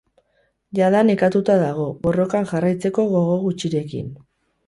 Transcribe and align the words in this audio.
Jada 0.79 1.01
nekatua 1.09 1.57
dago, 1.63 1.85
borrokan 2.07 2.49
jarraitzeko 2.53 3.07
gogo 3.13 3.35
gutxirekin. 3.45 4.09